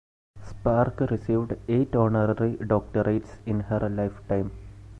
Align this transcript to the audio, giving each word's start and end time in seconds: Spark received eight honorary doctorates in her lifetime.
Spark 0.43 0.99
received 1.11 1.53
eight 1.67 1.95
honorary 1.95 2.55
doctorates 2.57 3.35
in 3.45 3.59
her 3.59 3.87
lifetime. 3.87 4.51